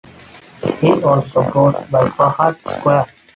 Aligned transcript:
He 0.79 0.91
also 1.03 1.47
goes 1.51 1.83
by 1.83 2.05
Fahad 2.09 2.57
Squad. 2.67 3.07